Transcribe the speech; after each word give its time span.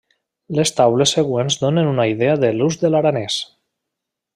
Les 0.59 0.71
taules 0.79 1.13
següents 1.19 1.59
donen 1.65 1.91
una 1.93 2.09
idea 2.15 2.41
de 2.47 2.53
l'ús 2.59 2.83
de 2.85 2.95
l'aranès. 2.95 3.41